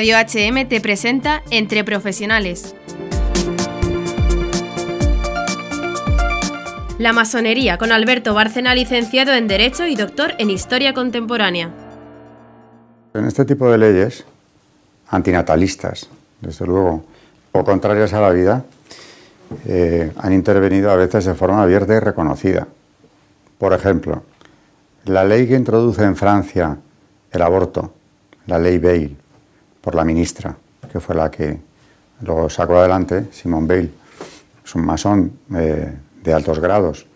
Radio 0.00 0.16
HM 0.16 0.66
te 0.66 0.80
presenta 0.80 1.42
Entre 1.50 1.84
Profesionales. 1.84 2.74
La 6.98 7.12
masonería 7.12 7.76
con 7.76 7.92
Alberto 7.92 8.32
Bárcena, 8.32 8.74
licenciado 8.74 9.34
en 9.34 9.46
Derecho 9.46 9.86
y 9.86 9.96
doctor 9.96 10.32
en 10.38 10.48
Historia 10.48 10.94
Contemporánea. 10.94 11.70
En 13.12 13.26
este 13.26 13.44
tipo 13.44 13.70
de 13.70 13.76
leyes, 13.76 14.24
antinatalistas, 15.10 16.08
desde 16.40 16.64
luego, 16.64 17.04
o 17.52 17.62
contrarias 17.62 18.14
a 18.14 18.22
la 18.22 18.30
vida, 18.30 18.64
eh, 19.66 20.10
han 20.16 20.32
intervenido 20.32 20.90
a 20.90 20.96
veces 20.96 21.26
de 21.26 21.34
forma 21.34 21.62
abierta 21.62 21.94
y 21.94 21.98
reconocida. 21.98 22.66
Por 23.58 23.74
ejemplo, 23.74 24.22
la 25.04 25.24
ley 25.24 25.46
que 25.46 25.56
introduce 25.56 26.02
en 26.04 26.16
Francia 26.16 26.78
el 27.30 27.42
aborto, 27.42 27.92
la 28.46 28.58
ley 28.58 28.78
Bail, 28.78 29.18
por 29.80 29.94
la 29.94 30.04
ministra, 30.04 30.56
que 30.92 31.00
fue 31.00 31.14
la 31.14 31.30
que 31.30 31.58
lo 32.22 32.48
sacó 32.50 32.76
adelante, 32.76 33.28
Simone 33.32 33.66
Bail, 33.66 33.92
es 34.64 34.74
un 34.74 34.84
masón 34.84 35.32
eh, 35.54 35.92
de 36.22 36.32
altos 36.32 36.58
grados 36.58 37.06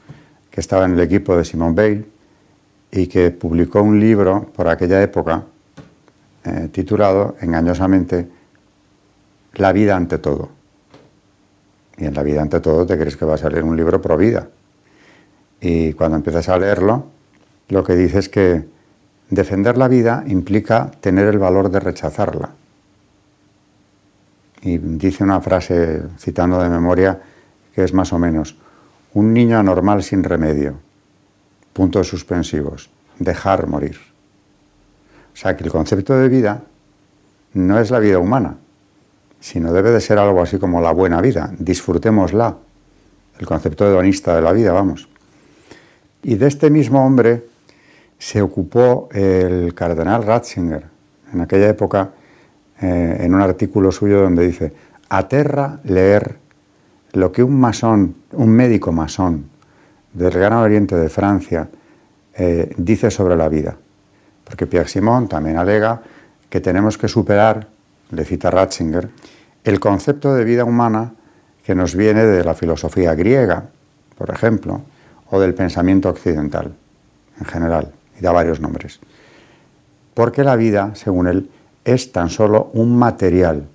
que 0.50 0.60
estaba 0.60 0.84
en 0.84 0.94
el 0.94 1.00
equipo 1.00 1.36
de 1.36 1.44
Simone 1.44 1.74
Bail 1.74 2.06
y 2.90 3.06
que 3.06 3.30
publicó 3.30 3.82
un 3.82 3.98
libro 3.98 4.50
por 4.54 4.68
aquella 4.68 5.02
época 5.02 5.42
eh, 6.44 6.68
titulado 6.72 7.36
engañosamente 7.40 8.28
La 9.54 9.72
vida 9.72 9.96
ante 9.96 10.18
todo. 10.18 10.48
Y 11.96 12.06
en 12.06 12.14
la 12.14 12.22
vida 12.22 12.42
ante 12.42 12.60
todo 12.60 12.86
te 12.86 12.98
crees 12.98 13.16
que 13.16 13.24
va 13.24 13.34
a 13.34 13.38
salir 13.38 13.62
un 13.62 13.76
libro 13.76 14.00
pro 14.00 14.16
vida. 14.16 14.48
Y 15.60 15.92
cuando 15.92 16.16
empiezas 16.16 16.48
a 16.48 16.58
leerlo, 16.58 17.06
lo 17.68 17.84
que 17.84 17.94
dice 17.94 18.18
es 18.18 18.28
que 18.28 18.64
defender 19.30 19.76
la 19.76 19.88
vida 19.88 20.24
implica 20.26 20.90
tener 21.00 21.26
el 21.28 21.38
valor 21.38 21.70
de 21.70 21.80
rechazarla. 21.80 22.50
Y 24.62 24.78
dice 24.78 25.24
una 25.24 25.40
frase, 25.40 26.02
citando 26.18 26.58
de 26.62 26.68
memoria, 26.68 27.20
que 27.74 27.84
es 27.84 27.92
más 27.92 28.12
o 28.12 28.18
menos, 28.18 28.56
un 29.12 29.32
niño 29.32 29.58
anormal 29.58 30.02
sin 30.02 30.24
remedio, 30.24 30.74
puntos 31.72 32.08
suspensivos, 32.08 32.90
dejar 33.18 33.66
morir. 33.66 33.98
O 35.32 35.36
sea 35.36 35.56
que 35.56 35.64
el 35.64 35.70
concepto 35.70 36.16
de 36.16 36.28
vida 36.28 36.62
no 37.54 37.78
es 37.78 37.90
la 37.90 37.98
vida 37.98 38.18
humana, 38.18 38.56
sino 39.40 39.72
debe 39.72 39.90
de 39.90 40.00
ser 40.00 40.18
algo 40.18 40.40
así 40.40 40.58
como 40.58 40.80
la 40.80 40.92
buena 40.92 41.20
vida, 41.20 41.52
disfrutémosla, 41.58 42.56
el 43.38 43.46
concepto 43.46 43.86
hedonista 43.86 44.34
de 44.34 44.42
la 44.42 44.52
vida, 44.52 44.72
vamos. 44.72 45.08
Y 46.22 46.36
de 46.36 46.46
este 46.46 46.70
mismo 46.70 47.04
hombre 47.04 47.44
se 48.24 48.40
ocupó 48.40 49.10
el 49.12 49.74
cardenal 49.74 50.22
Ratzinger, 50.22 50.82
en 51.30 51.42
aquella 51.42 51.68
época, 51.68 52.08
eh, 52.80 53.18
en 53.20 53.34
un 53.34 53.42
artículo 53.42 53.92
suyo 53.92 54.22
donde 54.22 54.46
dice, 54.46 54.72
aterra 55.10 55.80
leer 55.84 56.36
lo 57.12 57.30
que 57.30 57.42
un 57.42 57.60
masón, 57.60 58.14
un 58.32 58.48
médico 58.48 58.92
masón 58.92 59.44
del 60.14 60.30
Gran 60.30 60.54
Oriente 60.54 60.96
de 60.96 61.10
Francia, 61.10 61.68
eh, 62.32 62.72
dice 62.78 63.10
sobre 63.10 63.36
la 63.36 63.50
vida. 63.50 63.76
Porque 64.44 64.66
Pierre 64.66 64.88
Simon 64.88 65.28
también 65.28 65.58
alega 65.58 66.00
que 66.48 66.62
tenemos 66.62 66.96
que 66.96 67.08
superar, 67.08 67.66
le 68.10 68.24
cita 68.24 68.50
Ratzinger, 68.50 69.10
el 69.64 69.78
concepto 69.80 70.34
de 70.34 70.44
vida 70.44 70.64
humana 70.64 71.12
que 71.62 71.74
nos 71.74 71.94
viene 71.94 72.24
de 72.24 72.42
la 72.42 72.54
filosofía 72.54 73.14
griega, 73.14 73.64
por 74.16 74.30
ejemplo, 74.30 74.80
o 75.30 75.38
del 75.38 75.52
pensamiento 75.52 76.08
occidental 76.08 76.72
en 77.38 77.44
general, 77.44 77.92
y 78.18 78.22
da 78.22 78.32
varios 78.32 78.60
nombres. 78.60 79.00
Porque 80.14 80.44
la 80.44 80.56
vida, 80.56 80.94
según 80.94 81.26
él, 81.26 81.50
es 81.84 82.12
tan 82.12 82.30
solo 82.30 82.70
un 82.72 82.96
material 82.96 83.66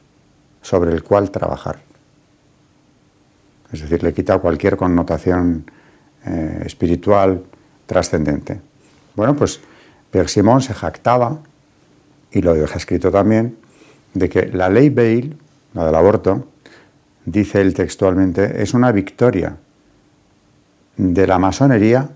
sobre 0.62 0.92
el 0.92 1.04
cual 1.04 1.32
trabajar. 1.32 1.80
Es 3.72 3.82
decir, 3.82 4.02
le 4.04 4.14
quita 4.14 4.40
cualquier 4.40 4.78
connotación 4.78 5.70
eh, 6.26 6.64
espiritual 6.66 7.44
trascendente. 7.86 8.60
Bueno, 9.16 9.36
pues 9.36 9.60
Pierre 10.12 10.28
Simon 10.28 10.62
se 10.62 10.74
jactaba, 10.74 11.40
y 12.32 12.42
lo 12.42 12.54
deja 12.54 12.78
escrito 12.78 13.12
también, 13.12 13.58
de 14.14 14.30
que 14.30 14.48
la 14.48 14.70
ley 14.70 14.90
Bale, 14.90 15.34
la 15.74 15.86
del 15.86 15.96
aborto, 15.96 16.48
dice 17.26 17.62
él 17.62 17.74
textualmente, 17.74 18.62
es 18.62 18.74
una 18.74 18.92
victoria 18.92 19.56
de 20.98 21.28
la 21.28 21.40
masonería 21.40 22.10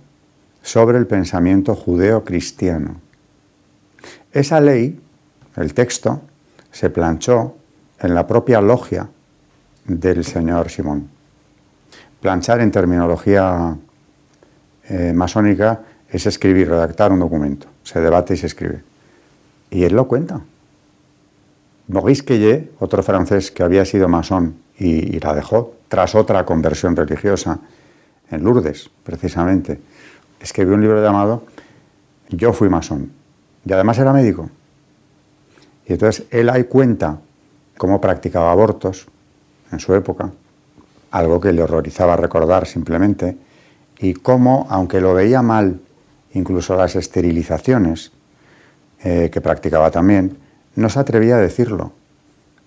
sobre 0.64 0.98
el 0.98 1.06
pensamiento 1.06 1.76
judeo-cristiano. 1.76 2.96
Esa 4.32 4.60
ley, 4.60 5.00
el 5.58 5.74
texto, 5.74 6.22
se 6.72 6.90
planchó 6.90 7.56
en 8.00 8.16
la 8.16 8.26
propia 8.26 8.62
logia 8.62 9.08
del 9.86 10.26
señor 10.26 10.70
Simón. 10.72 11.10
Planchar 12.22 12.62
en 12.62 12.72
terminología 12.72 13.76
eh, 14.86 15.14
masónica 15.14 15.82
es 16.10 16.26
escribir, 16.26 16.70
redactar 16.70 17.12
un 17.12 17.20
documento. 17.20 17.68
Se 17.84 18.00
debate 18.00 18.34
y 18.34 18.38
se 18.38 18.48
escribe. 18.48 18.82
Y 19.70 19.84
él 19.84 19.94
lo 19.94 20.08
cuenta. 20.08 20.42
Maurice 21.90 22.24
Quillet, 22.24 22.72
otro 22.80 23.04
francés 23.04 23.52
que 23.52 23.62
había 23.62 23.84
sido 23.84 24.08
masón 24.08 24.56
y 24.80 25.20
la 25.20 25.36
dejó 25.36 25.76
tras 25.90 26.16
otra 26.16 26.46
conversión 26.46 26.96
religiosa, 26.96 27.60
en 28.32 28.44
Lourdes, 28.44 28.90
precisamente, 29.04 29.80
escribió 30.44 30.76
un 30.76 30.82
libro 30.82 31.02
llamado 31.02 31.44
Yo 32.30 32.54
fui 32.54 32.70
masón. 32.70 33.12
Y 33.66 33.72
además 33.72 33.98
era 33.98 34.12
médico. 34.14 34.50
Y 35.88 35.94
entonces 35.94 36.26
él 36.30 36.50
ahí 36.50 36.66
cuenta 36.66 37.18
cómo 37.78 38.00
practicaba 38.00 38.52
abortos 38.52 39.08
en 39.72 39.80
su 39.80 39.96
época, 39.96 40.30
algo 41.12 41.40
que 41.40 41.52
le 41.52 41.64
horrorizaba 41.64 42.16
recordar 42.16 42.68
simplemente, 42.68 43.38
y 44.00 44.14
cómo, 44.14 44.68
aunque 44.70 45.02
lo 45.02 45.14
veía 45.14 45.42
mal, 45.42 45.80
incluso 46.34 46.76
las 46.76 46.96
esterilizaciones 46.96 48.12
eh, 49.04 49.30
que 49.32 49.42
practicaba 49.42 49.92
también, 49.92 50.38
no 50.76 50.90
se 50.90 51.00
atrevía 51.00 51.36
a 51.36 51.40
decirlo, 51.40 51.94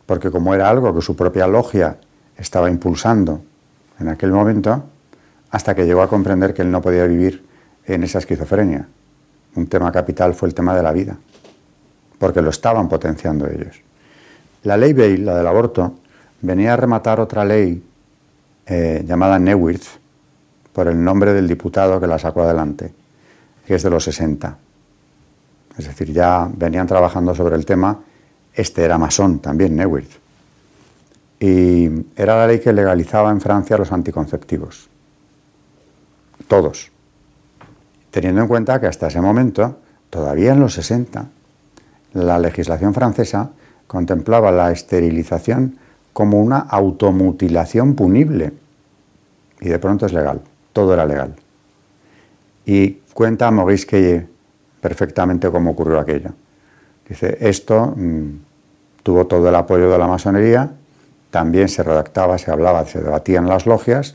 porque 0.06 0.30
como 0.30 0.54
era 0.54 0.68
algo 0.68 0.94
que 0.94 1.02
su 1.02 1.14
propia 1.14 1.46
logia 1.46 1.98
estaba 2.36 2.70
impulsando 2.70 3.42
en 3.98 4.08
aquel 4.08 4.32
momento, 4.32 4.84
hasta 5.50 5.74
que 5.74 5.84
llegó 5.84 6.02
a 6.02 6.08
comprender 6.08 6.54
que 6.54 6.62
él 6.62 6.70
no 6.70 6.80
podía 6.82 7.06
vivir 7.06 7.44
en 7.86 8.02
esa 8.04 8.18
esquizofrenia. 8.18 8.86
Un 9.54 9.66
tema 9.66 9.90
capital 9.90 10.34
fue 10.34 10.48
el 10.48 10.54
tema 10.54 10.74
de 10.74 10.82
la 10.82 10.92
vida, 10.92 11.16
porque 12.18 12.42
lo 12.42 12.50
estaban 12.50 12.88
potenciando 12.88 13.46
ellos. 13.48 13.80
La 14.64 14.76
ley 14.76 14.92
Bale, 14.92 15.18
la 15.18 15.36
del 15.36 15.46
aborto, 15.46 15.94
venía 16.42 16.74
a 16.74 16.76
rematar 16.76 17.20
otra 17.20 17.44
ley 17.44 17.82
eh, 18.66 19.04
llamada 19.06 19.38
Neuwirth, 19.38 19.86
por 20.72 20.88
el 20.88 21.02
nombre 21.02 21.32
del 21.32 21.48
diputado 21.48 21.98
que 22.00 22.06
la 22.06 22.18
sacó 22.18 22.42
adelante, 22.42 22.92
que 23.66 23.74
es 23.76 23.82
de 23.82 23.90
los 23.90 24.04
60. 24.04 24.58
Es 25.78 25.86
decir, 25.86 26.12
ya 26.12 26.50
venían 26.52 26.86
trabajando 26.86 27.34
sobre 27.34 27.56
el 27.56 27.64
tema. 27.64 27.98
Este 28.52 28.82
era 28.82 28.98
masón 28.98 29.38
también, 29.38 29.74
Neuwirth. 29.76 30.12
Y 31.40 31.88
era 32.16 32.36
la 32.36 32.46
ley 32.46 32.60
que 32.60 32.72
legalizaba 32.72 33.30
en 33.30 33.40
Francia 33.40 33.76
los 33.76 33.92
anticonceptivos 33.92 34.88
todos. 36.48 36.90
Teniendo 38.16 38.40
en 38.40 38.48
cuenta 38.48 38.80
que 38.80 38.86
hasta 38.86 39.08
ese 39.08 39.20
momento, 39.20 39.76
todavía 40.08 40.54
en 40.54 40.60
los 40.60 40.72
60, 40.72 41.26
la 42.14 42.38
legislación 42.38 42.94
francesa 42.94 43.50
contemplaba 43.86 44.50
la 44.50 44.72
esterilización 44.72 45.76
como 46.14 46.40
una 46.40 46.60
automutilación 46.60 47.94
punible. 47.94 48.54
Y 49.60 49.68
de 49.68 49.78
pronto 49.78 50.06
es 50.06 50.14
legal, 50.14 50.40
todo 50.72 50.94
era 50.94 51.04
legal. 51.04 51.34
Y 52.64 52.92
cuenta 53.12 53.50
Maurice 53.50 53.86
Queye 53.86 54.26
perfectamente 54.80 55.50
cómo 55.50 55.72
ocurrió 55.72 56.00
aquello. 56.00 56.30
Dice, 57.06 57.36
esto 57.38 57.92
mm, 57.94 58.30
tuvo 59.02 59.26
todo 59.26 59.46
el 59.46 59.54
apoyo 59.54 59.90
de 59.90 59.98
la 59.98 60.06
masonería, 60.06 60.70
también 61.30 61.68
se 61.68 61.82
redactaba, 61.82 62.38
se 62.38 62.50
hablaba, 62.50 62.86
se 62.86 63.02
debatía 63.02 63.40
en 63.40 63.48
las 63.50 63.66
logias, 63.66 64.14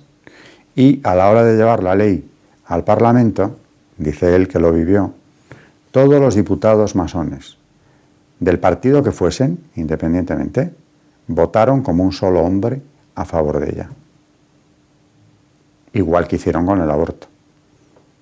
y 0.75 1.01
a 1.03 1.13
la 1.13 1.29
hora 1.29 1.43
de 1.43 1.55
llevar 1.55 1.83
la 1.83 1.93
ley 1.93 2.27
al 2.65 2.83
Parlamento, 2.83 3.57
dice 4.01 4.35
él 4.35 4.47
que 4.47 4.59
lo 4.59 4.71
vivió, 4.71 5.13
todos 5.91 6.19
los 6.19 6.35
diputados 6.35 6.95
masones, 6.95 7.57
del 8.39 8.59
partido 8.59 9.03
que 9.03 9.11
fuesen, 9.11 9.59
independientemente, 9.75 10.73
votaron 11.27 11.81
como 11.81 12.03
un 12.03 12.11
solo 12.11 12.41
hombre 12.41 12.81
a 13.15 13.25
favor 13.25 13.59
de 13.59 13.69
ella. 13.69 13.89
Igual 15.93 16.27
que 16.27 16.37
hicieron 16.37 16.65
con 16.65 16.81
el 16.81 16.89
aborto. 16.89 17.27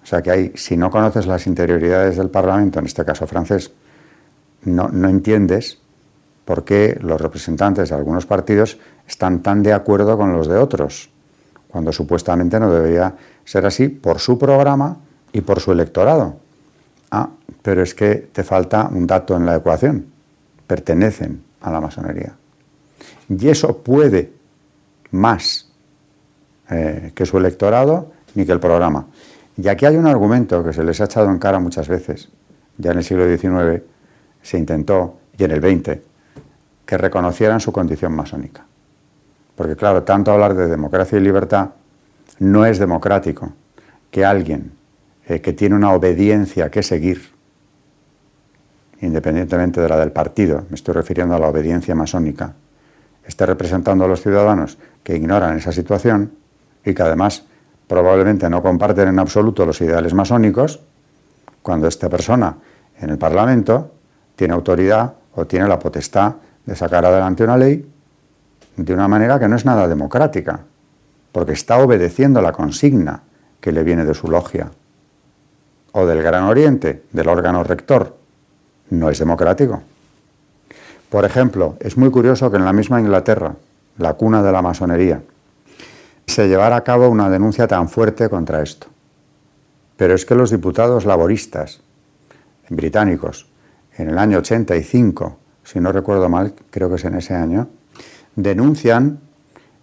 O 0.03 0.05
sea 0.05 0.21
que 0.21 0.31
hay, 0.31 0.51
si 0.55 0.75
no 0.75 0.89
conoces 0.89 1.27
las 1.27 1.45
interioridades 1.47 2.17
del 2.17 2.29
Parlamento, 2.29 2.79
en 2.79 2.85
este 2.85 3.05
caso 3.05 3.27
francés, 3.27 3.71
no, 4.63 4.89
no 4.89 5.07
entiendes 5.07 5.77
por 6.45 6.65
qué 6.65 6.97
los 7.01 7.21
representantes 7.21 7.89
de 7.89 7.95
algunos 7.95 8.25
partidos 8.25 8.77
están 9.07 9.41
tan 9.41 9.63
de 9.63 9.71
acuerdo 9.71 10.17
con 10.17 10.33
los 10.33 10.47
de 10.47 10.57
otros 10.57 11.09
cuando 11.69 11.93
supuestamente 11.93 12.59
no 12.59 12.71
debería 12.71 13.13
ser 13.45 13.65
así 13.65 13.87
por 13.87 14.19
su 14.19 14.37
programa 14.37 14.97
y 15.33 15.41
por 15.41 15.59
su 15.59 15.71
electorado. 15.71 16.37
Ah, 17.11 17.29
pero 17.61 17.81
es 17.83 17.93
que 17.93 18.15
te 18.31 18.43
falta 18.43 18.89
un 18.91 19.07
dato 19.07 19.35
en 19.35 19.45
la 19.45 19.55
ecuación. 19.55 20.05
Pertenecen 20.67 21.41
a 21.61 21.71
la 21.71 21.81
masonería. 21.81 22.33
Y 23.27 23.47
eso 23.47 23.77
puede 23.77 24.31
más 25.11 25.67
eh, 26.69 27.11
que 27.15 27.25
su 27.25 27.37
electorado 27.37 28.11
ni 28.35 28.45
que 28.45 28.51
el 28.51 28.59
programa. 28.59 29.05
Y 29.57 29.67
aquí 29.67 29.85
hay 29.85 29.97
un 29.97 30.07
argumento 30.07 30.63
que 30.63 30.73
se 30.73 30.83
les 30.83 31.01
ha 31.01 31.05
echado 31.05 31.29
en 31.29 31.39
cara 31.39 31.59
muchas 31.59 31.87
veces. 31.87 32.29
Ya 32.77 32.91
en 32.91 32.99
el 32.99 33.03
siglo 33.03 33.27
XIX 33.27 33.83
se 34.41 34.57
intentó, 34.57 35.17
y 35.37 35.43
en 35.43 35.51
el 35.51 35.61
XX, 35.61 35.99
que 36.85 36.97
reconocieran 36.97 37.59
su 37.59 37.71
condición 37.71 38.13
masónica. 38.13 38.65
Porque 39.55 39.75
claro, 39.75 40.03
tanto 40.03 40.31
hablar 40.31 40.55
de 40.55 40.67
democracia 40.67 41.17
y 41.17 41.21
libertad 41.21 41.69
no 42.39 42.65
es 42.65 42.79
democrático 42.79 43.51
que 44.09 44.23
alguien 44.23 44.71
eh, 45.29 45.41
que 45.41 45.53
tiene 45.53 45.75
una 45.75 45.93
obediencia 45.93 46.71
que 46.71 46.81
seguir, 46.81 47.29
independientemente 48.99 49.79
de 49.79 49.87
la 49.87 49.95
del 49.97 50.11
partido, 50.11 50.65
me 50.69 50.75
estoy 50.75 50.95
refiriendo 50.95 51.35
a 51.35 51.39
la 51.39 51.47
obediencia 51.47 51.93
masónica, 51.93 52.53
esté 53.23 53.45
representando 53.45 54.05
a 54.05 54.07
los 54.07 54.23
ciudadanos 54.23 54.79
que 55.03 55.15
ignoran 55.15 55.55
esa 55.55 55.71
situación 55.71 56.31
y 56.83 56.95
que 56.95 57.03
además 57.03 57.43
probablemente 57.87 58.49
no 58.49 58.63
comparten 58.63 59.07
en 59.07 59.19
absoluto 59.19 59.67
los 59.67 59.79
ideales 59.81 60.15
masónicos, 60.15 60.79
cuando 61.61 61.87
esta 61.87 62.09
persona 62.09 62.55
en 62.99 63.11
el 63.11 63.19
Parlamento 63.19 63.91
tiene 64.35 64.55
autoridad 64.55 65.13
o 65.35 65.45
tiene 65.45 65.67
la 65.67 65.77
potestad 65.77 66.37
de 66.65 66.75
sacar 66.75 67.05
adelante 67.05 67.43
una 67.43 67.55
ley 67.55 67.87
de 68.77 68.93
una 68.95 69.07
manera 69.07 69.37
que 69.37 69.47
no 69.47 69.55
es 69.55 69.63
nada 69.63 69.87
democrática, 69.87 70.61
porque 71.31 71.51
está 71.51 71.77
obedeciendo 71.77 72.41
la 72.41 72.51
consigna 72.51 73.21
que 73.61 73.71
le 73.71 73.83
viene 73.83 74.05
de 74.05 74.15
su 74.15 74.27
logia 74.27 74.71
o 75.91 76.05
del 76.05 76.21
Gran 76.21 76.43
Oriente, 76.43 77.03
del 77.11 77.27
órgano 77.27 77.63
rector, 77.63 78.15
no 78.89 79.09
es 79.09 79.19
democrático. 79.19 79.81
Por 81.09 81.25
ejemplo, 81.25 81.75
es 81.79 81.97
muy 81.97 82.11
curioso 82.11 82.51
que 82.51 82.57
en 82.57 82.65
la 82.65 82.73
misma 82.73 82.99
Inglaterra, 82.99 83.55
la 83.97 84.13
cuna 84.13 84.43
de 84.43 84.51
la 84.51 84.61
masonería, 84.61 85.21
se 86.27 86.47
llevara 86.47 86.75
a 86.75 86.83
cabo 86.83 87.09
una 87.09 87.29
denuncia 87.29 87.67
tan 87.67 87.89
fuerte 87.89 88.29
contra 88.29 88.61
esto. 88.61 88.87
Pero 89.97 90.13
es 90.13 90.25
que 90.25 90.35
los 90.35 90.51
diputados 90.51 91.05
laboristas 91.05 91.81
británicos 92.69 93.47
en 93.97 94.09
el 94.09 94.17
año 94.17 94.37
85, 94.37 95.37
si 95.63 95.79
no 95.79 95.91
recuerdo 95.91 96.29
mal, 96.29 96.53
creo 96.69 96.89
que 96.89 96.95
es 96.95 97.05
en 97.05 97.15
ese 97.15 97.33
año, 97.33 97.67
denuncian 98.35 99.19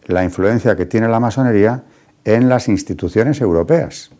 la 0.05 0.25
influencia 0.25 0.77
que 0.77 0.87
tiene 0.87 1.09
la 1.09 1.21
masonería 1.21 1.83
en 2.25 2.49
las 2.49 2.69
instituciones 2.69 3.41
europeas, 3.41 4.11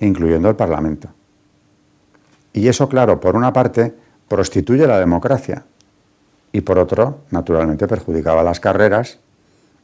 incluyendo 0.00 0.48
el 0.48 0.56
Parlamento. 0.56 1.08
Y 2.52 2.66
eso, 2.68 2.88
claro, 2.88 3.20
por 3.20 3.36
una 3.36 3.52
parte, 3.52 3.94
prostituye 4.28 4.86
la 4.86 4.98
democracia, 4.98 5.64
y 6.52 6.62
por 6.62 6.78
otro, 6.78 7.20
naturalmente, 7.30 7.86
perjudicaba 7.86 8.42
las 8.42 8.60
carreras 8.60 9.18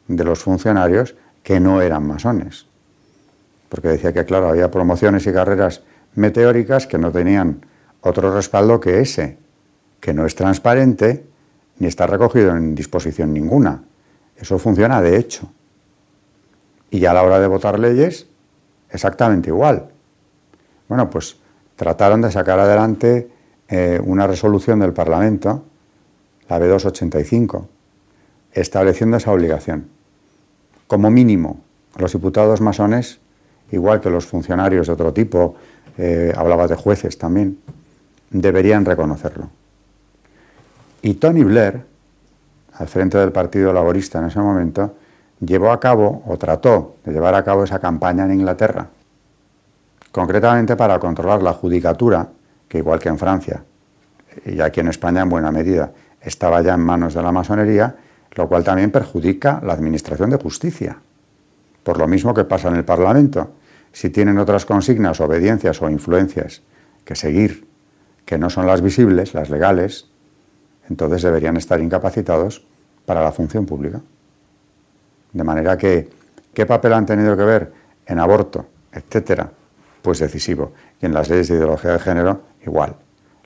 de 0.09 0.25
los 0.25 0.41
funcionarios 0.41 1.15
que 1.43 1.61
no 1.61 1.81
eran 1.81 2.07
masones. 2.07 2.67
Porque 3.69 3.89
decía 3.89 4.13
que, 4.13 4.25
claro, 4.25 4.49
había 4.49 4.71
promociones 4.71 5.27
y 5.27 5.33
carreras 5.33 5.83
meteóricas 6.15 6.87
que 6.87 6.99
no 6.99 7.13
tenían 7.13 7.65
otro 8.01 8.35
respaldo 8.35 8.81
que 8.81 9.01
ese, 9.01 9.39
que 10.01 10.13
no 10.13 10.27
es 10.27 10.35
transparente 10.35 11.25
ni 11.79 11.87
está 11.87 12.07
recogido 12.07 12.57
en 12.57 12.75
disposición 12.75 13.33
ninguna. 13.33 13.83
Eso 14.37 14.59
funciona 14.59 15.03
de 15.03 15.19
hecho. 15.19 15.49
Y 16.91 17.01
ya 17.01 17.11
a 17.11 17.15
la 17.15 17.23
hora 17.23 17.39
de 17.39 17.47
votar 17.47 17.79
leyes, 17.79 18.27
exactamente 18.91 19.51
igual. 19.51 19.89
Bueno, 20.89 21.11
pues 21.11 21.37
trataron 21.77 22.23
de 22.23 22.31
sacar 22.31 22.59
adelante 22.59 23.29
eh, 23.69 24.01
una 24.05 24.27
resolución 24.27 24.79
del 24.81 24.93
Parlamento 24.93 25.65
la 26.49 26.59
B285, 26.61 27.67
estableciendo 28.53 29.17
esa 29.17 29.33
obligación. 29.33 29.89
Como 30.87 31.11
mínimo, 31.11 31.61
los 31.97 32.13
diputados 32.13 32.61
masones, 32.61 33.19
igual 33.73 34.01
que 34.01 34.11
los 34.11 34.27
funcionarios 34.27 34.87
de 34.87 34.93
otro 34.93 35.13
tipo, 35.13 35.57
eh, 35.99 36.33
hablaba 36.37 36.69
de 36.69 36.77
jueces 36.77 37.19
también, 37.19 37.59
deberían 38.31 38.85
reconocerlo. 38.85 39.49
Y 41.03 41.15
Tony 41.15 41.43
Blair, 41.45 41.83
al 42.75 42.89
frente 42.89 43.19
del 43.19 43.33
Partido 43.33 43.73
Laborista 43.73 44.19
en 44.19 44.27
ese 44.27 44.39
momento, 44.39 44.95
llevó 45.41 45.73
a 45.73 45.81
cabo 45.81 46.23
o 46.27 46.37
trató 46.37 46.97
de 47.05 47.13
llevar 47.13 47.35
a 47.35 47.45
cabo 47.45 47.65
esa 47.65 47.79
campaña 47.79 48.25
en 48.25 48.33
Inglaterra, 48.33 48.89
concretamente 50.17 50.77
para 50.77 50.99
controlar 50.99 51.43
la 51.43 51.53
judicatura, 51.53 52.27
que 52.67 52.79
igual 52.79 52.99
que 52.99 53.11
en 53.11 53.19
Francia, 53.19 53.63
y 54.47 54.59
aquí 54.63 54.81
en 54.81 54.89
España 54.89 55.21
en 55.21 55.29
buena 55.29 55.53
medida, 55.53 55.91
estaba 56.23 56.63
ya 56.63 56.73
en 56.73 56.81
manos 56.81 57.13
de 57.13 57.23
la 57.23 57.33
masonería, 57.33 57.95
lo 58.33 58.49
cual 58.49 58.65
también 58.65 58.91
perjudica 58.91 59.61
la 59.63 59.75
administración 59.75 60.31
de 60.31 60.39
justicia. 60.39 60.97
Por 61.83 61.99
lo 61.99 62.09
mismo 62.09 62.33
que 62.33 62.45
pasa 62.45 62.69
en 62.69 62.77
el 62.77 62.85
Parlamento. 62.87 63.51
Si 63.93 64.09
tienen 64.09 64.39
otras 64.39 64.65
consignas, 64.65 65.21
obediencias 65.21 65.83
o 65.83 65.91
influencias 65.91 66.63
que 67.05 67.15
seguir, 67.15 67.67
que 68.25 68.39
no 68.39 68.49
son 68.49 68.67
las 68.67 68.81
visibles, 68.81 69.35
las 69.35 69.51
legales, 69.51 70.07
entonces 70.89 71.21
deberían 71.21 71.59
estar 71.59 71.79
incapacitados 71.79 72.65
para 73.05 73.23
la 73.23 73.33
función 73.33 73.67
pública. 73.67 74.01
De 75.35 75.45
manera 75.45 75.77
que, 75.77 76.09
¿qué 76.55 76.65
papel 76.65 76.95
han 76.95 77.05
tenido 77.05 77.37
que 77.37 77.45
ver 77.45 77.73
en 78.07 78.19
aborto, 78.19 78.65
etcétera? 78.93 79.51
Pues 80.07 80.21
decisivo. 80.21 80.71
Y 81.03 81.07
en 81.07 81.15
las 81.15 81.29
leyes 81.29 81.49
de 81.49 81.57
ideología 81.57 81.91
de 81.91 81.99
género, 81.99 82.43
igual. 82.65 82.95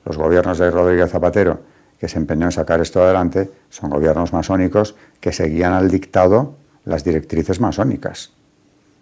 Los 0.05 0.15
gobiernos 0.15 0.59
de 0.59 0.69
Rodríguez 0.69 1.09
Zapatero 1.09 1.59
que 1.99 2.07
se 2.07 2.19
empeñó 2.19 2.45
en 2.45 2.51
sacar 2.51 2.79
esto 2.81 3.01
adelante 3.01 3.49
son 3.71 3.89
gobiernos 3.89 4.31
masónicos 4.31 4.93
que 5.19 5.31
seguían 5.33 5.73
al 5.73 5.89
dictado 5.89 6.53
las 6.85 7.03
directrices 7.03 7.59
masónicas. 7.59 8.33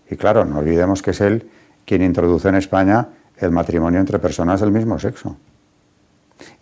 Y 0.10 0.16
claro, 0.16 0.46
no 0.46 0.60
olvidemos 0.60 1.02
que 1.02 1.12
es 1.12 1.20
él 1.20 1.50
quien 1.84 2.02
introduce 2.02 2.48
en 2.48 2.56
España 2.56 3.10
el 3.36 3.52
matrimonio 3.52 4.00
entre 4.00 4.20
personas 4.20 4.62
del 4.62 4.72
mismo 4.72 4.98
sexo. 4.98 5.36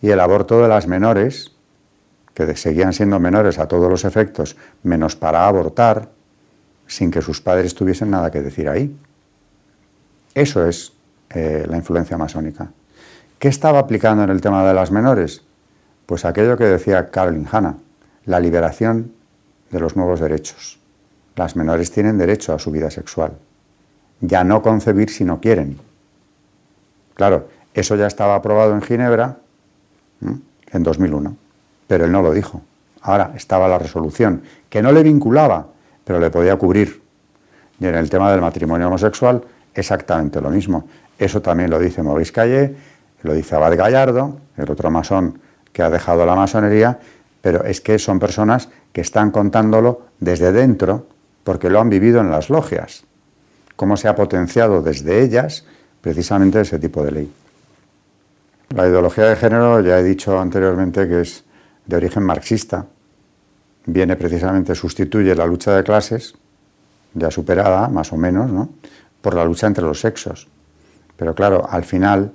Y 0.02 0.10
el 0.10 0.18
aborto 0.18 0.60
de 0.60 0.66
las 0.66 0.88
menores, 0.88 1.52
que 2.34 2.56
seguían 2.56 2.92
siendo 2.92 3.20
menores 3.20 3.60
a 3.60 3.68
todos 3.68 3.88
los 3.88 4.04
efectos, 4.04 4.56
menos 4.82 5.14
para 5.14 5.46
abortar, 5.46 6.08
sin 6.88 7.12
que 7.12 7.22
sus 7.22 7.40
padres 7.40 7.76
tuviesen 7.76 8.10
nada 8.10 8.32
que 8.32 8.42
decir 8.42 8.68
ahí. 8.68 8.96
Eso 10.34 10.66
es 10.66 10.97
eh, 11.30 11.66
la 11.68 11.76
influencia 11.76 12.16
masónica. 12.16 12.70
¿Qué 13.38 13.48
estaba 13.48 13.78
aplicando 13.78 14.24
en 14.24 14.30
el 14.30 14.40
tema 14.40 14.66
de 14.66 14.74
las 14.74 14.90
menores? 14.90 15.42
Pues 16.06 16.24
aquello 16.24 16.56
que 16.56 16.64
decía 16.64 17.10
Caroline 17.10 17.46
Hanna, 17.50 17.76
la 18.24 18.40
liberación 18.40 19.12
de 19.70 19.80
los 19.80 19.96
nuevos 19.96 20.20
derechos. 20.20 20.78
Las 21.36 21.54
menores 21.54 21.90
tienen 21.90 22.18
derecho 22.18 22.54
a 22.54 22.58
su 22.58 22.70
vida 22.70 22.90
sexual. 22.90 23.32
Ya 24.20 24.42
no 24.42 24.62
concebir 24.62 25.10
si 25.10 25.24
no 25.24 25.40
quieren. 25.40 25.78
Claro, 27.14 27.48
eso 27.74 27.94
ya 27.94 28.06
estaba 28.06 28.34
aprobado 28.34 28.74
en 28.74 28.82
Ginebra 28.82 29.36
en 30.20 30.82
2001, 30.82 31.36
pero 31.86 32.04
él 32.06 32.12
no 32.12 32.22
lo 32.22 32.32
dijo. 32.32 32.62
Ahora 33.02 33.32
estaba 33.36 33.68
la 33.68 33.78
resolución, 33.78 34.42
que 34.68 34.82
no 34.82 34.92
le 34.92 35.02
vinculaba, 35.02 35.66
pero 36.04 36.18
le 36.18 36.30
podía 36.30 36.56
cubrir. 36.56 37.00
Y 37.80 37.86
en 37.86 37.94
el 37.94 38.10
tema 38.10 38.30
del 38.32 38.40
matrimonio 38.40 38.88
homosexual, 38.88 39.42
exactamente 39.74 40.40
lo 40.40 40.50
mismo. 40.50 40.88
Eso 41.18 41.42
también 41.42 41.70
lo 41.70 41.78
dice 41.78 42.02
Maurice 42.02 42.32
Calle, 42.32 42.74
lo 43.22 43.34
dice 43.34 43.56
Abad 43.56 43.76
Gallardo, 43.76 44.38
el 44.56 44.70
otro 44.70 44.90
masón 44.90 45.40
que 45.72 45.82
ha 45.82 45.90
dejado 45.90 46.24
la 46.24 46.34
masonería, 46.34 46.98
pero 47.40 47.64
es 47.64 47.80
que 47.80 47.98
son 47.98 48.18
personas 48.18 48.68
que 48.92 49.00
están 49.00 49.30
contándolo 49.30 50.02
desde 50.20 50.52
dentro 50.52 51.06
porque 51.44 51.70
lo 51.70 51.80
han 51.80 51.88
vivido 51.88 52.20
en 52.20 52.30
las 52.30 52.50
logias. 52.50 53.04
Cómo 53.76 53.96
se 53.96 54.08
ha 54.08 54.14
potenciado 54.14 54.82
desde 54.82 55.22
ellas 55.22 55.64
precisamente 56.00 56.60
ese 56.60 56.78
tipo 56.78 57.04
de 57.04 57.10
ley. 57.12 57.32
La 58.74 58.86
ideología 58.86 59.24
de 59.24 59.36
género, 59.36 59.80
ya 59.80 59.98
he 59.98 60.02
dicho 60.02 60.38
anteriormente 60.38 61.08
que 61.08 61.22
es 61.22 61.44
de 61.86 61.96
origen 61.96 62.22
marxista. 62.22 62.86
Viene 63.86 64.16
precisamente, 64.16 64.74
sustituye 64.74 65.34
la 65.34 65.46
lucha 65.46 65.74
de 65.74 65.82
clases, 65.82 66.34
ya 67.14 67.30
superada 67.30 67.88
más 67.88 68.12
o 68.12 68.16
menos, 68.16 68.50
¿no? 68.50 68.68
por 69.22 69.34
la 69.34 69.44
lucha 69.44 69.66
entre 69.66 69.84
los 69.84 70.00
sexos. 70.00 70.48
Pero 71.18 71.34
claro, 71.34 71.68
al 71.68 71.84
final 71.84 72.32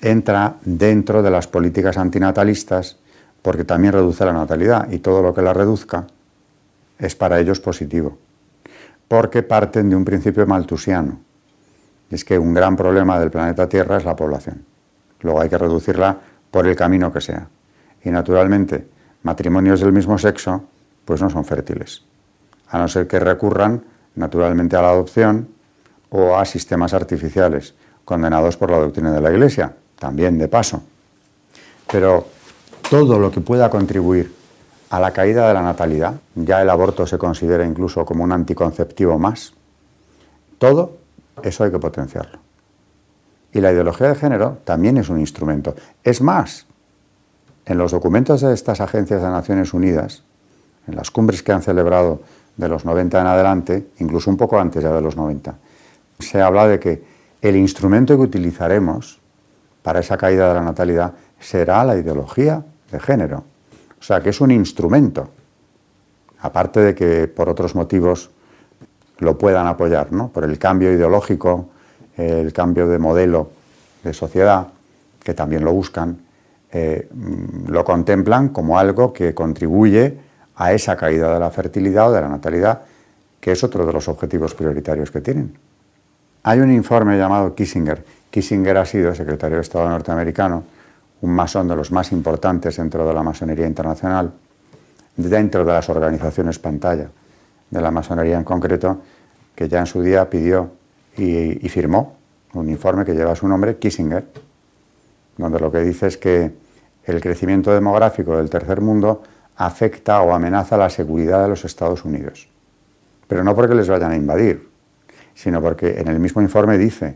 entra 0.00 0.54
dentro 0.64 1.22
de 1.22 1.30
las 1.30 1.48
políticas 1.48 1.98
antinatalistas 1.98 2.96
porque 3.42 3.64
también 3.64 3.92
reduce 3.92 4.24
la 4.24 4.32
natalidad 4.32 4.90
y 4.90 4.98
todo 4.98 5.22
lo 5.22 5.34
que 5.34 5.42
la 5.42 5.52
reduzca 5.52 6.06
es 6.98 7.14
para 7.16 7.40
ellos 7.40 7.60
positivo, 7.60 8.16
porque 9.08 9.42
parten 9.42 9.90
de 9.90 9.96
un 9.96 10.04
principio 10.04 10.46
maltusiano. 10.46 11.18
Es 12.10 12.24
que 12.24 12.38
un 12.38 12.54
gran 12.54 12.76
problema 12.76 13.18
del 13.18 13.30
planeta 13.30 13.68
Tierra 13.68 13.96
es 13.96 14.04
la 14.04 14.14
población. 14.14 14.64
Luego 15.20 15.40
hay 15.40 15.48
que 15.48 15.58
reducirla 15.58 16.16
por 16.50 16.66
el 16.66 16.76
camino 16.76 17.12
que 17.12 17.20
sea. 17.20 17.48
Y 18.04 18.10
naturalmente, 18.10 18.86
matrimonios 19.24 19.80
del 19.80 19.92
mismo 19.92 20.16
sexo 20.16 20.64
pues 21.04 21.20
no 21.20 21.28
son 21.28 21.44
fértiles, 21.44 22.02
a 22.70 22.78
no 22.78 22.86
ser 22.86 23.08
que 23.08 23.18
recurran 23.18 23.82
naturalmente 24.14 24.76
a 24.76 24.82
la 24.82 24.90
adopción 24.90 25.48
o 26.10 26.36
a 26.36 26.44
sistemas 26.44 26.94
artificiales 26.94 27.74
condenados 28.06 28.56
por 28.56 28.70
la 28.70 28.78
doctrina 28.78 29.12
de 29.12 29.20
la 29.20 29.30
Iglesia, 29.30 29.74
también 29.98 30.38
de 30.38 30.48
paso. 30.48 30.82
Pero 31.90 32.26
todo 32.88 33.18
lo 33.18 33.30
que 33.30 33.42
pueda 33.42 33.68
contribuir 33.68 34.32
a 34.90 35.00
la 35.00 35.12
caída 35.12 35.48
de 35.48 35.54
la 35.54 35.62
natalidad. 35.62 36.14
Ya 36.34 36.62
el 36.62 36.70
aborto 36.70 37.06
se 37.06 37.18
considera 37.18 37.66
incluso 37.66 38.04
como 38.04 38.24
un 38.24 38.32
anticonceptivo 38.32 39.18
más. 39.18 39.52
Todo 40.58 40.96
eso 41.42 41.64
hay 41.64 41.70
que 41.70 41.78
potenciarlo. 41.78 42.38
Y 43.52 43.60
la 43.60 43.72
ideología 43.72 44.08
de 44.08 44.14
género 44.14 44.58
también 44.64 44.96
es 44.98 45.08
un 45.08 45.18
instrumento. 45.18 45.74
Es 46.04 46.20
más, 46.20 46.66
en 47.64 47.78
los 47.78 47.92
documentos 47.92 48.40
de 48.40 48.54
estas 48.54 48.80
agencias 48.80 49.22
de 49.22 49.28
Naciones 49.28 49.74
Unidas, 49.74 50.22
en 50.86 50.96
las 50.96 51.10
cumbres 51.10 51.42
que 51.42 51.52
han 51.52 51.62
celebrado 51.62 52.20
de 52.56 52.68
los 52.68 52.84
90 52.84 53.20
en 53.20 53.26
adelante, 53.26 53.86
incluso 53.98 54.30
un 54.30 54.36
poco 54.36 54.58
antes 54.58 54.82
ya 54.82 54.92
de 54.92 55.00
los 55.00 55.16
90, 55.16 55.54
se 56.20 56.40
habla 56.40 56.68
de 56.68 56.78
que 56.78 57.15
el 57.48 57.56
instrumento 57.56 58.16
que 58.16 58.22
utilizaremos 58.22 59.18
para 59.82 60.00
esa 60.00 60.16
caída 60.16 60.48
de 60.48 60.54
la 60.54 60.62
natalidad 60.62 61.12
será 61.40 61.84
la 61.84 61.96
ideología 61.96 62.62
de 62.90 63.00
género. 63.00 63.44
O 63.98 64.02
sea, 64.02 64.20
que 64.20 64.30
es 64.30 64.40
un 64.40 64.50
instrumento, 64.50 65.28
aparte 66.40 66.80
de 66.80 66.94
que 66.94 67.28
por 67.28 67.48
otros 67.48 67.74
motivos 67.74 68.30
lo 69.18 69.38
puedan 69.38 69.66
apoyar, 69.66 70.12
¿no? 70.12 70.28
por 70.28 70.44
el 70.44 70.58
cambio 70.58 70.92
ideológico, 70.92 71.68
el 72.16 72.52
cambio 72.52 72.86
de 72.88 72.98
modelo 72.98 73.50
de 74.02 74.12
sociedad, 74.12 74.68
que 75.22 75.34
también 75.34 75.64
lo 75.64 75.72
buscan, 75.72 76.18
eh, 76.72 77.08
mm, 77.12 77.68
lo 77.68 77.84
contemplan 77.84 78.50
como 78.50 78.78
algo 78.78 79.12
que 79.12 79.34
contribuye 79.34 80.18
a 80.56 80.72
esa 80.72 80.96
caída 80.96 81.32
de 81.34 81.40
la 81.40 81.50
fertilidad 81.50 82.10
o 82.10 82.12
de 82.12 82.20
la 82.20 82.28
natalidad, 82.28 82.82
que 83.40 83.52
es 83.52 83.62
otro 83.64 83.86
de 83.86 83.92
los 83.92 84.08
objetivos 84.08 84.54
prioritarios 84.54 85.10
que 85.10 85.20
tienen. 85.20 85.54
Hay 86.48 86.60
un 86.60 86.70
informe 86.70 87.18
llamado 87.18 87.56
Kissinger. 87.56 88.04
Kissinger 88.30 88.76
ha 88.76 88.86
sido 88.86 89.12
secretario 89.12 89.56
de 89.56 89.62
Estado 89.62 89.88
norteamericano, 89.88 90.62
un 91.22 91.30
masón 91.32 91.66
de 91.66 91.74
los 91.74 91.90
más 91.90 92.12
importantes 92.12 92.76
dentro 92.76 93.04
de 93.04 93.12
la 93.12 93.24
masonería 93.24 93.66
internacional, 93.66 94.30
dentro 95.16 95.64
de 95.64 95.72
las 95.72 95.88
organizaciones 95.88 96.60
pantalla 96.60 97.08
de 97.68 97.80
la 97.80 97.90
masonería 97.90 98.36
en 98.36 98.44
concreto, 98.44 99.02
que 99.56 99.68
ya 99.68 99.80
en 99.80 99.86
su 99.86 100.00
día 100.00 100.30
pidió 100.30 100.70
y, 101.16 101.68
firmó 101.68 102.14
un 102.52 102.68
informe 102.68 103.04
que 103.04 103.14
lleva 103.14 103.34
su 103.34 103.48
nombre, 103.48 103.78
Kissinger, 103.78 104.24
donde 105.36 105.58
lo 105.58 105.72
que 105.72 105.80
dice 105.80 106.06
es 106.06 106.16
que 106.16 106.52
el 107.06 107.20
crecimiento 107.20 107.74
demográfico 107.74 108.36
del 108.36 108.48
tercer 108.48 108.80
mundo 108.80 109.24
afecta 109.56 110.20
o 110.20 110.32
amenaza 110.32 110.76
la 110.76 110.90
seguridad 110.90 111.42
de 111.42 111.48
los 111.48 111.64
Estados 111.64 112.04
Unidos. 112.04 112.46
Pero 113.26 113.42
no 113.42 113.56
porque 113.56 113.74
les 113.74 113.88
vayan 113.88 114.12
a 114.12 114.16
invadir, 114.16 114.75
sino 115.36 115.62
porque 115.62 116.00
en 116.00 116.08
el 116.08 116.18
mismo 116.18 116.42
informe 116.42 116.78
dice 116.78 117.14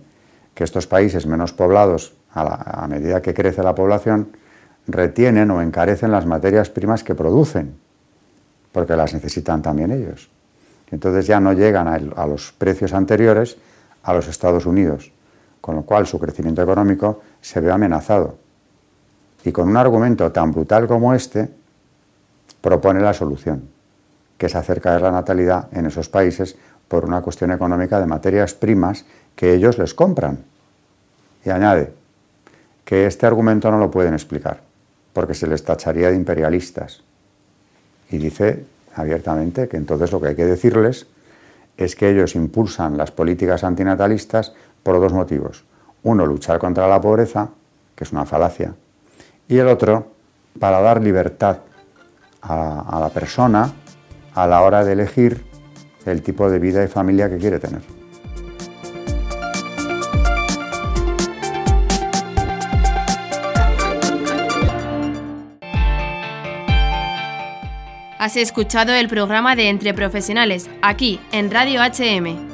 que 0.54 0.62
estos 0.62 0.86
países 0.86 1.26
menos 1.26 1.52
poblados, 1.52 2.14
a, 2.32 2.84
a 2.84 2.86
medida 2.86 3.20
que 3.20 3.34
crece 3.34 3.64
la 3.64 3.74
población, 3.74 4.28
retienen 4.86 5.50
o 5.50 5.60
encarecen 5.62 6.12
las 6.12 6.26
materias 6.26 6.70
primas 6.70 7.02
que 7.02 7.16
producen, 7.16 7.74
porque 8.70 8.94
las 8.94 9.12
necesitan 9.14 9.62
también 9.62 9.90
ellos. 9.90 10.30
Entonces 10.90 11.26
ya 11.26 11.40
no 11.40 11.52
llegan 11.52 11.88
a, 11.88 12.26
los 12.26 12.52
precios 12.52 12.92
anteriores 12.92 13.56
a 14.02 14.12
los 14.12 14.26
Estados 14.28 14.66
Unidos, 14.66 15.12
con 15.60 15.76
lo 15.76 15.82
cual 15.82 16.06
su 16.06 16.18
crecimiento 16.18 16.62
económico 16.62 17.22
se 17.40 17.60
ve 17.60 17.70
amenazado. 17.70 18.36
Y 19.44 19.52
con 19.52 19.68
un 19.68 19.76
argumento 19.76 20.30
tan 20.32 20.52
brutal 20.52 20.86
como 20.86 21.14
este, 21.14 21.48
propone 22.60 23.00
la 23.00 23.14
solución, 23.14 23.68
que 24.36 24.46
es 24.46 24.54
acercar 24.54 25.00
la 25.00 25.10
natalidad 25.10 25.68
en 25.72 25.86
esos 25.86 26.08
países 26.08 26.56
por 26.90 27.04
una 27.04 27.22
cuestión 27.22 27.52
económica 27.52 28.00
de 28.00 28.06
materias 28.06 28.52
primas 28.52 29.04
que 29.36 29.54
ellos 29.54 29.78
les 29.78 29.94
compran. 29.94 30.40
Y 31.44 31.50
añade 31.50 31.92
que 32.84 33.06
este 33.06 33.26
argumento 33.26 33.70
no 33.70 33.78
lo 33.78 33.92
pueden 33.92 34.12
explicar, 34.12 34.60
porque 35.12 35.34
se 35.34 35.46
les 35.46 35.62
tacharía 35.62 36.10
de 36.10 36.16
imperialistas. 36.16 37.02
Y 38.10 38.18
dice 38.18 38.64
abiertamente 38.96 39.68
que 39.68 39.76
entonces 39.76 40.10
lo 40.10 40.20
que 40.20 40.28
hay 40.28 40.34
que 40.34 40.44
decirles 40.44 41.06
es 41.76 41.94
que 41.94 42.10
ellos 42.10 42.34
impulsan 42.34 42.96
las 42.96 43.12
políticas 43.12 43.62
antinatalistas 43.62 44.52
por 44.82 44.98
dos 44.98 45.12
motivos. 45.12 45.62
Uno, 46.02 46.26
luchar 46.26 46.58
contra 46.58 46.88
la 46.88 47.00
pobreza, 47.00 47.50
que 47.94 48.02
es 48.02 48.10
una 48.10 48.26
falacia, 48.26 48.74
y 49.46 49.58
el 49.58 49.68
otro, 49.68 50.08
para 50.58 50.80
dar 50.80 51.00
libertad 51.00 51.58
a, 52.42 52.80
a 52.80 52.98
la 52.98 53.10
persona 53.10 53.72
a 54.34 54.46
la 54.48 54.62
hora 54.62 54.84
de 54.84 54.92
elegir 54.94 55.49
el 56.06 56.22
tipo 56.22 56.50
de 56.50 56.58
vida 56.58 56.84
y 56.84 56.88
familia 56.88 57.28
que 57.28 57.38
quiere 57.38 57.58
tener. 57.58 57.80
Has 68.18 68.36
escuchado 68.36 68.92
el 68.92 69.08
programa 69.08 69.56
de 69.56 69.70
Entre 69.70 69.94
Profesionales, 69.94 70.68
aquí 70.82 71.18
en 71.32 71.50
Radio 71.50 71.80
HM. 71.80 72.49